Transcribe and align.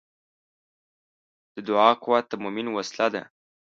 د 1.55 1.55
دعا 1.69 1.91
قوت 2.03 2.25
د 2.29 2.33
مؤمن 2.43 2.67
وسله 2.77 3.07
ده. 3.13 3.23